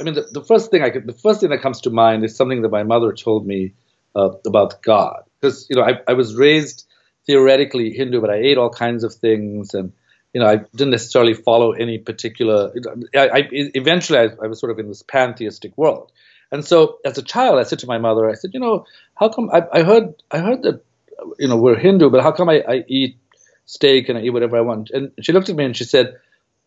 [0.00, 2.24] I mean, the, the, first thing I could, the first thing that comes to mind
[2.24, 3.74] is something that my mother told me
[4.16, 5.24] uh, about God.
[5.38, 6.86] Because, you know, I, I was raised
[7.26, 9.92] theoretically Hindu, but I ate all kinds of things and,
[10.32, 12.72] you know, I didn't necessarily follow any particular.
[13.14, 16.10] I, I eventually I, I, was sort of in this pantheistic world,
[16.50, 19.28] and so as a child, I said to my mother, I said, you know, how
[19.28, 20.82] come I, I heard I heard that
[21.38, 23.16] you know, we're Hindu, but how come I, I eat
[23.66, 24.90] steak and I eat whatever I want?
[24.90, 26.16] And she looked at me and she said,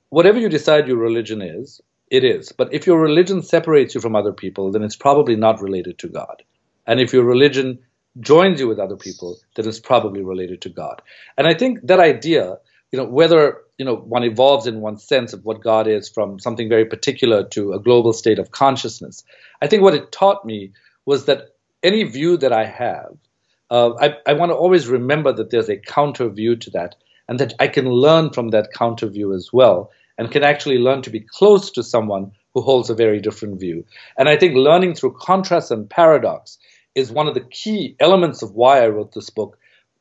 [0.10, 2.52] whatever you decide your religion is, it is.
[2.52, 6.08] But if your religion separates you from other people, then it's probably not related to
[6.08, 6.44] God.
[6.86, 7.80] And if your religion
[8.20, 11.02] joins you with other people, then it's probably related to God.
[11.38, 12.58] And I think that idea,
[12.92, 16.40] you know, whether you know one evolves in one's sense of what God is from
[16.40, 19.24] something very particular to a global state of consciousness,
[19.62, 20.72] I think what it taught me
[21.06, 21.50] was that
[21.84, 23.18] any view that I have
[23.70, 26.96] uh, I, I want to always remember that there's a counter view to that
[27.28, 31.02] and that I can learn from that counter view as well and can actually learn
[31.04, 33.86] to be close to someone who holds a very different view.
[34.18, 36.58] And I think learning through contrast and paradox
[36.96, 39.58] is one of the key elements of why I wrote this book.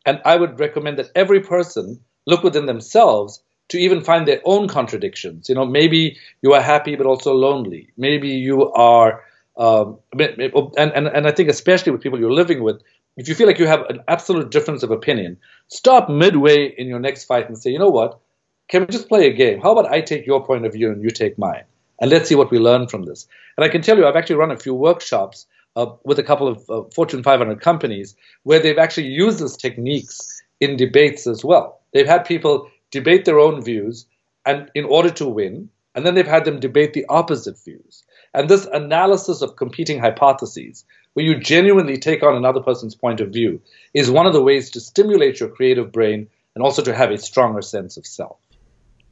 [0.07, 4.69] And I would recommend that every person look within themselves to even find their own
[4.69, 5.49] contradictions.
[5.49, 7.91] You know, maybe you are happy but also lonely.
[7.97, 9.25] Maybe you are,
[9.57, 10.53] um, and,
[10.93, 12.83] and, and I think especially with people you're living with,
[13.17, 15.37] if you feel like you have an absolute difference of opinion,
[15.69, 18.21] stop midway in your next fight and say, you know what?
[18.69, 19.61] Can we just play a game?
[19.61, 21.65] How about I take your point of view and you take mine?
[22.01, 23.29] And let's see what we learn from this.
[23.57, 25.47] And I can tell you, I've actually run a few workshops
[25.77, 30.43] uh, with a couple of uh, Fortune 500 companies where they've actually used these techniques
[30.61, 31.81] in debates as well.
[31.93, 34.07] They've had people debate their own views
[34.47, 38.05] and in order to win, and then they've had them debate the opposite views.
[38.35, 43.31] And this analysis of competing hypotheses where you genuinely take on another person's point of
[43.31, 43.61] view
[43.95, 47.19] is one of the ways to stimulate your creative brain and also to have a
[47.19, 48.37] stronger sense of self.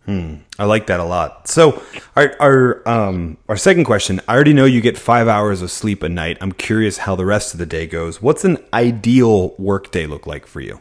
[0.05, 1.47] Hmm, I like that a lot.
[1.47, 1.81] So,
[2.17, 4.21] our our um, our second question.
[4.27, 6.39] I already know you get five hours of sleep a night.
[6.41, 8.21] I'm curious how the rest of the day goes.
[8.21, 10.81] What's an ideal work day look like for you?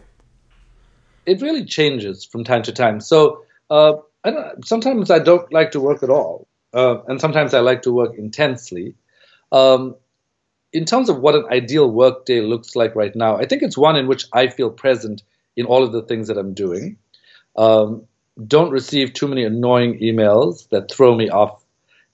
[1.28, 3.00] It really changes from time to time.
[3.00, 7.60] So, uh, I sometimes I don't like to work at all, uh, and sometimes I
[7.60, 8.96] like to work intensely.
[9.52, 9.98] Um,
[10.74, 13.96] in terms of what an ideal workday looks like right now, I think it's one
[13.96, 15.24] in which I feel present
[15.56, 16.98] in all of the things that I'm doing.
[17.56, 18.04] Um,
[18.48, 21.64] don't receive too many annoying emails that throw me off.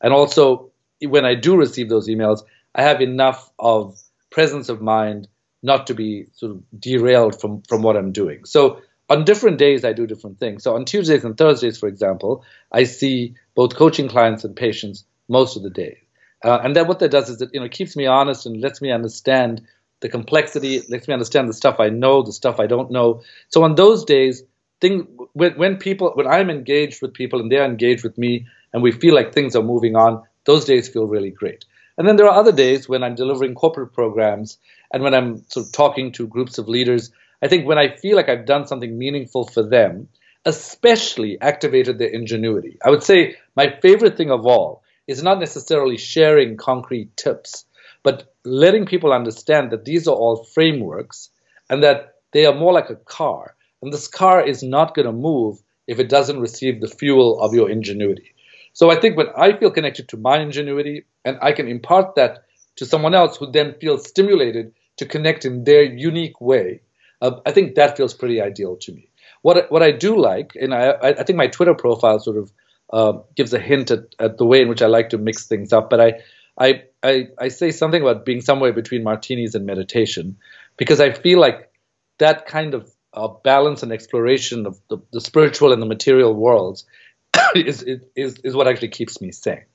[0.02, 2.41] And also, when I do receive those emails,
[2.74, 4.00] I have enough of
[4.32, 5.28] presence of mind
[5.63, 8.46] not to be sort of derailed from, from what I'm doing.
[8.46, 10.63] So on different days, I do different things.
[10.63, 15.56] So on Tuesdays and Thursdays, for example, I see both coaching clients and patients most
[15.56, 16.02] of the day.
[16.43, 18.82] Uh, and then what that does is it you know keeps me honest and lets
[18.82, 19.62] me understand
[20.00, 23.21] the complexity, it lets me understand the stuff I know, the stuff I don't know.
[23.50, 24.43] So on those days,
[24.80, 28.84] thing when, when people when I'm engaged with people and they're engaged with me and
[28.84, 31.65] we feel like things are moving on, those days feel really great.
[31.97, 34.60] And then there are other days when I'm delivering corporate programs
[34.93, 37.12] and when I'm sort of talking to groups of leaders.
[37.41, 40.08] I think when I feel like I've done something meaningful for them,
[40.45, 42.78] especially activated their ingenuity.
[42.86, 47.65] I would say my favorite thing of all is not necessarily sharing concrete tips,
[48.04, 51.30] but letting people understand that these are all frameworks
[51.70, 53.56] and that they are more like a car.
[53.82, 57.54] And this car is not going to move if it doesn't receive the fuel of
[57.54, 58.34] your ingenuity.
[58.73, 62.44] So I think when I feel connected to my ingenuity and I can impart that
[62.75, 66.82] to someone else who then feels stimulated to connect in their unique way,
[67.21, 69.10] uh, I think that feels pretty ideal to me.
[69.42, 72.52] What what I do like, and I I think my Twitter profile sort of
[72.92, 75.73] uh, gives a hint at, at the way in which I like to mix things
[75.73, 75.90] up.
[75.90, 76.13] But I,
[76.58, 80.38] I, I, I say something about being somewhere between martinis and meditation
[80.77, 81.71] because I feel like
[82.17, 86.85] that kind of uh, balance and exploration of the, the, spiritual and the material worlds
[87.56, 87.83] is,
[88.15, 89.65] is, is what actually keeps me sane.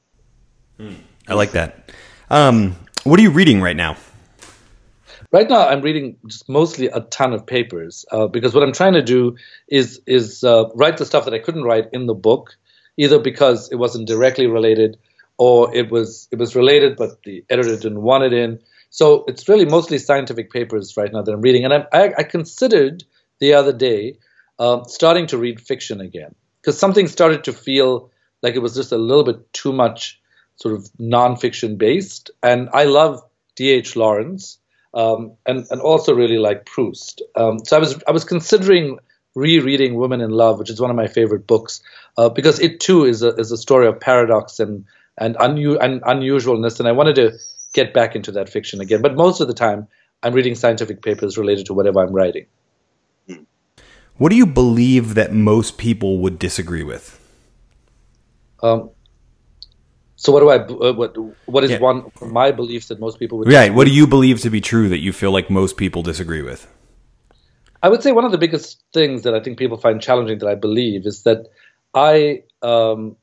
[0.79, 0.95] Hmm.
[1.29, 1.93] I like that.
[2.31, 3.97] Um, What are you reading right now?
[5.33, 8.93] Right now, I'm reading just mostly a ton of papers uh, because what I'm trying
[8.93, 9.37] to do
[9.67, 12.57] is is uh, write the stuff that I couldn't write in the book,
[12.97, 14.99] either because it wasn't directly related,
[15.39, 18.61] or it was it was related but the editor didn't want it in.
[18.91, 22.23] So it's really mostly scientific papers right now that I'm reading, and I, I, I
[22.25, 23.05] considered
[23.39, 24.19] the other day
[24.59, 28.11] uh, starting to read fiction again because something started to feel
[28.43, 30.21] like it was just a little bit too much
[30.57, 33.23] sort of nonfiction based, and I love
[33.57, 33.97] D.H.
[33.97, 34.59] Lawrence
[34.95, 37.23] um, and and also really like Proust.
[37.35, 38.99] Um, so I was I was considering
[39.35, 41.83] rereading Women in Love, which is one of my favorite books,
[42.17, 44.85] uh, because it too is a is a story of paradox and
[45.19, 47.33] and, unu- and unusualness, and I wanted to
[47.75, 49.03] get back into that fiction again.
[49.03, 49.89] But most of the time,
[50.23, 52.47] I'm reading scientific papers related to whatever I'm writing.
[54.17, 57.19] What do you believe that most people would disagree with?
[58.63, 58.91] Um,
[60.17, 61.17] so what do I uh, what
[61.47, 61.81] what is yeah.
[61.81, 63.75] one my beliefs that most people would right?
[63.75, 66.69] What do you believe to be true that you feel like most people disagree with?
[67.83, 70.49] I would say one of the biggest things that I think people find challenging that
[70.49, 71.49] I believe is that
[71.95, 73.17] I um,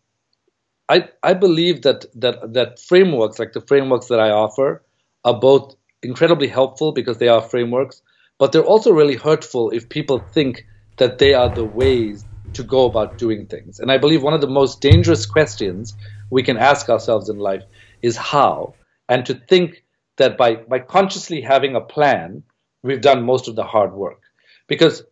[0.89, 4.84] I I believe that that that frameworks like the frameworks that I offer
[5.24, 8.01] are both incredibly helpful because they are frameworks,
[8.38, 10.66] but they're also really hurtful if people think
[10.97, 13.80] that they are the ways to go about doing things.
[13.80, 15.95] And I believe one of the most dangerous questions
[16.30, 17.64] we can ask ourselves in life
[18.01, 18.76] is how,
[19.07, 19.84] and to think
[20.18, 22.43] that by, by consciously having a plan,
[22.84, 24.22] we've done most of the hard work.
[24.70, 25.03] Because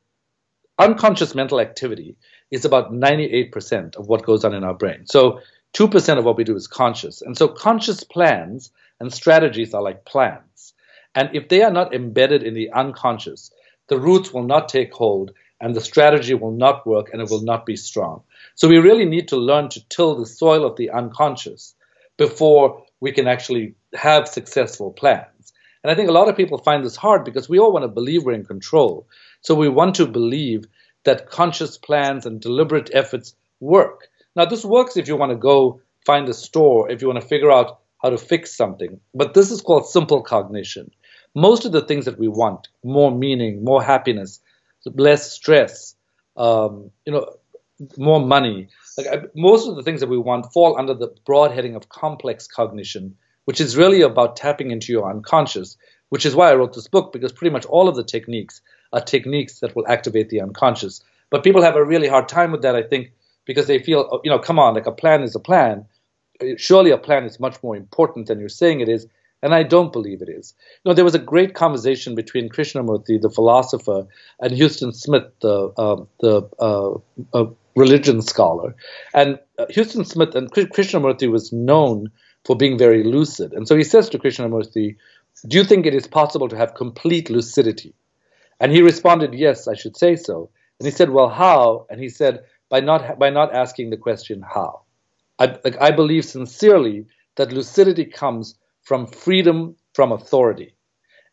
[0.80, 2.16] unconscious mental activity
[2.50, 5.06] is about 98% of what goes on in our brain.
[5.06, 5.42] So
[5.74, 7.22] 2% of what we do is conscious.
[7.22, 10.74] And so conscious plans and strategies are like plans.
[11.14, 13.52] And if they are not embedded in the unconscious,
[13.90, 17.42] the roots will not take hold and the strategy will not work and it will
[17.42, 18.22] not be strong.
[18.56, 21.74] So we really need to learn to till the soil of the unconscious
[22.18, 25.37] before we can actually have successful plans.
[25.84, 27.90] And I think a lot of people find this hard because we all want to
[27.90, 29.08] believe we're in control.
[29.42, 30.66] So we want to believe
[31.04, 34.10] that conscious plans and deliberate efforts work.
[34.36, 37.28] Now, this works if you want to go find a store, if you want to
[37.28, 39.00] figure out how to fix something.
[39.14, 40.92] But this is called simple cognition.
[41.34, 44.40] Most of the things that we want, more meaning, more happiness,
[44.86, 45.96] less stress,
[46.36, 47.36] um, you know,
[47.98, 48.70] more money.
[48.98, 52.48] Like most of the things that we want fall under the broad heading of complex
[52.48, 53.16] cognition,
[53.48, 55.78] which is really about tapping into your unconscious.
[56.10, 59.02] Which is why I wrote this book because pretty much all of the techniques are
[59.02, 61.02] techniques that will activate the unconscious.
[61.30, 63.12] But people have a really hard time with that, I think,
[63.46, 65.86] because they feel, you know, come on, like a plan is a plan.
[66.58, 69.08] Surely a plan is much more important than you're saying it is.
[69.42, 70.54] And I don't believe it is.
[70.84, 74.08] You know, there was a great conversation between Krishnamurti, the philosopher,
[74.42, 76.96] and Huston Smith, the uh, the uh,
[77.34, 77.46] uh,
[77.76, 78.76] religion scholar.
[79.14, 82.12] And uh, Huston Smith and Krishnamurti was known
[82.48, 83.52] for being very lucid.
[83.54, 84.96] And so he says to Krishnamurti,
[85.50, 87.94] "Do you think it is possible to have complete lucidity?"
[88.62, 92.08] And he responded, "Yes, I should say so." And he said, "Well, how?" And he
[92.08, 94.72] said, "By not by not asking the question how."
[95.38, 100.74] I, like, I believe sincerely that lucidity comes from freedom from authority.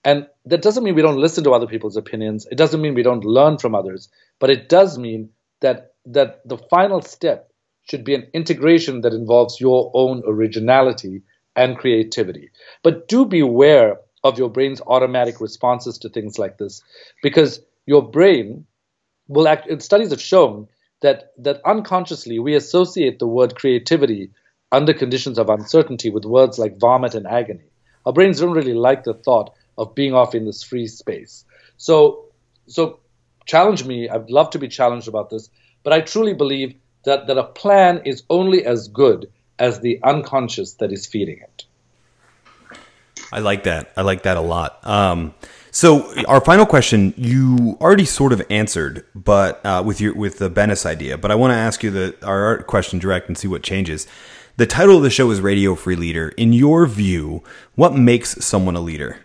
[0.05, 2.47] And that doesn't mean we don't listen to other people's opinions.
[2.51, 4.11] It doesn't mean we don't learn from others,
[4.41, 7.51] but it does mean that that the final step
[7.85, 11.23] should be an integration that involves your own originality
[11.57, 12.51] and creativity.
[12.83, 16.83] But do beware of your brain's automatic responses to things like this
[17.23, 18.67] because your brain
[19.29, 20.69] will act studies have shown
[21.03, 24.31] that that unconsciously we associate the word creativity
[24.73, 27.71] under conditions of uncertainty with words like vomit and agony.
[28.07, 31.45] Our brains don't really like the thought of being off in this free space.
[31.77, 32.27] So,
[32.67, 33.01] so
[33.47, 34.09] challenge me.
[34.09, 35.49] I'd love to be challenged about this,
[35.83, 36.75] but I truly believe
[37.05, 41.65] that, that a plan is only as good as the unconscious that is feeding it.
[43.33, 43.93] I like that.
[43.97, 44.87] I like that a lot.
[44.87, 45.35] Um,
[45.71, 50.49] so our final question, you already sort of answered, but uh, with your with the
[50.49, 51.19] Bennis idea.
[51.19, 54.07] But I want to ask you the our question direct and see what changes.
[54.57, 56.29] The title of the show is Radio Free Leader.
[56.37, 57.43] In your view,
[57.75, 59.19] what makes someone a leader?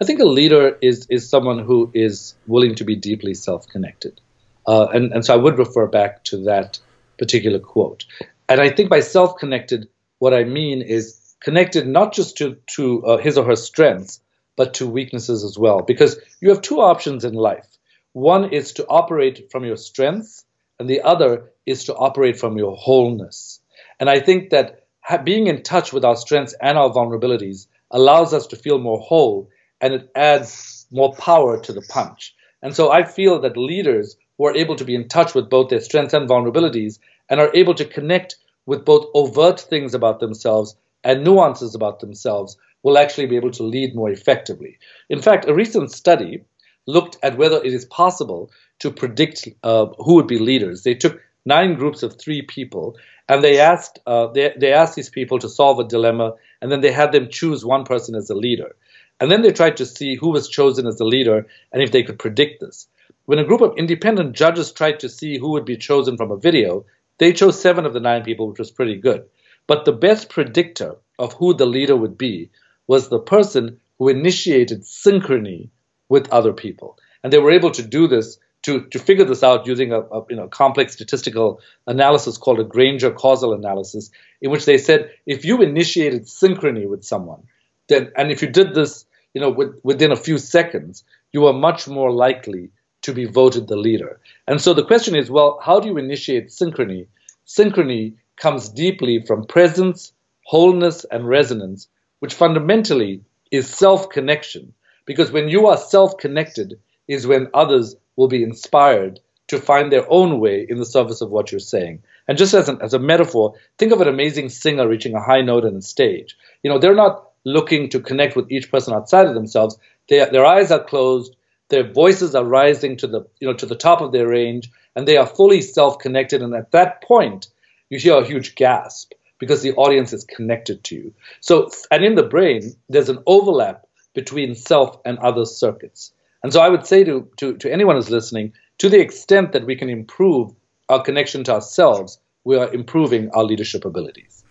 [0.00, 4.20] I think a leader is is someone who is willing to be deeply self-connected,
[4.66, 6.78] uh, and and so I would refer back to that
[7.18, 8.04] particular quote.
[8.48, 9.88] And I think by self-connected,
[10.18, 14.20] what I mean is connected not just to to uh, his or her strengths,
[14.56, 15.82] but to weaknesses as well.
[15.82, 17.66] Because you have two options in life.
[18.12, 20.44] One is to operate from your strengths,
[20.78, 23.60] and the other is to operate from your wholeness.
[24.00, 24.86] And I think that
[25.24, 29.48] being in touch with our strengths and our vulnerabilities allows us to feel more whole
[29.80, 32.34] and it adds more power to the punch.
[32.62, 35.68] And so I feel that leaders who are able to be in touch with both
[35.68, 40.76] their strengths and vulnerabilities and are able to connect with both overt things about themselves
[41.04, 44.78] and nuances about themselves will actually be able to lead more effectively.
[45.08, 46.44] In fact, a recent study
[46.86, 50.82] looked at whether it is possible to predict uh, who would be leaders.
[50.82, 52.96] They took nine groups of three people,
[53.28, 56.80] and they asked uh, they, they asked these people to solve a dilemma, and then
[56.80, 58.76] they had them choose one person as a leader.
[59.20, 62.02] And then they tried to see who was chosen as the leader and if they
[62.02, 62.86] could predict this.
[63.26, 66.36] When a group of independent judges tried to see who would be chosen from a
[66.36, 66.86] video,
[67.18, 69.24] they chose seven of the nine people, which was pretty good.
[69.66, 72.50] But the best predictor of who the leader would be
[72.86, 75.70] was the person who initiated synchrony
[76.08, 76.98] with other people.
[77.24, 80.24] And they were able to do this to, to figure this out using a, a,
[80.30, 84.10] you know, complex statistical analysis called a Granger causal analysis,
[84.40, 87.42] in which they said if you initiated synchrony with someone,
[87.88, 89.04] then and if you did this
[89.34, 92.70] you know with, within a few seconds, you are much more likely
[93.06, 94.20] to be voted the leader.
[94.48, 97.06] And so the question is, well, how do you initiate synchrony?
[97.46, 100.12] Synchrony comes deeply from presence,
[100.44, 101.88] wholeness, and resonance,
[102.18, 104.74] which fundamentally is self connection.
[105.04, 110.10] Because when you are self connected, is when others will be inspired to find their
[110.10, 112.02] own way in the service of what you're saying.
[112.26, 115.42] And just as, an, as a metaphor, think of an amazing singer reaching a high
[115.42, 116.36] note on a stage.
[116.64, 119.78] You know, they're not looking to connect with each person outside of themselves.
[120.08, 121.36] They, their eyes are closed,
[121.68, 125.06] their voices are rising to the, you know, to the top of their range, and
[125.06, 126.42] they are fully self-connected.
[126.42, 127.48] And at that point,
[127.90, 131.14] you hear a huge gasp because the audience is connected to you.
[131.40, 136.12] So, and in the brain, there's an overlap between self and other circuits.
[136.42, 139.66] And so I would say to, to, to anyone who's listening, to the extent that
[139.66, 140.52] we can improve
[140.88, 144.44] our connection to ourselves, we are improving our leadership abilities.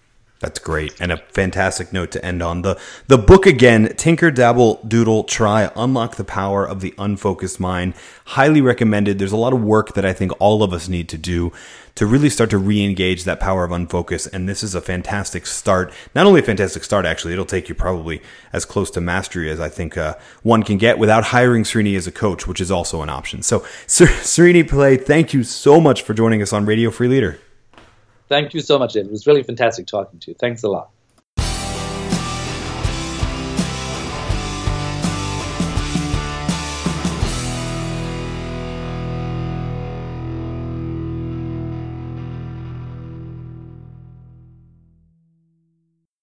[0.45, 2.61] That's great and a fantastic note to end on.
[2.61, 7.95] The the book again, Tinker Dabble Doodle Try Unlock the Power of the Unfocused Mind.
[8.25, 9.17] Highly recommended.
[9.17, 11.51] There's a lot of work that I think all of us need to do
[11.95, 15.91] to really start to re-engage that power of unfocus and this is a fantastic start.
[16.13, 18.21] Not only a fantastic start actually, it'll take you probably
[18.53, 22.05] as close to mastery as I think uh, one can get without hiring Srini as
[22.05, 23.41] a coach, which is also an option.
[23.41, 27.39] So Srini Pillay, thank you so much for joining us on Radio Free Leader.
[28.27, 29.07] Thank you so much, David.
[29.07, 30.35] It was really fantastic talking to you.
[30.39, 30.94] Thanks a lot.